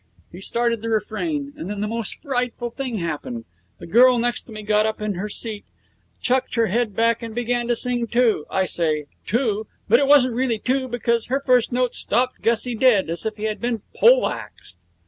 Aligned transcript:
He 0.31 0.41
started 0.41 0.81
the 0.81 0.89
refrain, 0.89 1.53
and 1.55 1.69
then 1.69 1.79
the 1.79 1.87
most 1.87 2.23
frightful 2.23 2.71
thing 2.71 2.97
happened. 2.97 3.45
The 3.77 3.85
girl 3.85 4.17
next 4.17 4.41
to 4.47 4.51
me 4.51 4.63
got 4.63 4.87
up 4.87 4.99
in 4.99 5.13
her 5.13 5.29
seat, 5.29 5.63
chucked 6.19 6.55
her 6.55 6.65
head 6.65 6.95
back, 6.95 7.21
and 7.21 7.35
began 7.35 7.67
to 7.67 7.75
sing 7.75 8.07
too. 8.07 8.47
I 8.49 8.65
say 8.65 9.05
'too', 9.27 9.67
but 9.87 9.99
it 9.99 10.07
wasn't 10.07 10.33
really 10.33 10.57
too, 10.57 10.87
because 10.87 11.27
her 11.27 11.43
first 11.45 11.71
note 11.71 11.93
stopped 11.93 12.41
Gussie 12.41 12.73
dead, 12.73 13.11
as 13.11 13.27
if 13.27 13.35
he 13.37 13.43
had 13.43 13.61
been 13.61 13.83
pole 13.95 14.27
axed. 14.27 14.79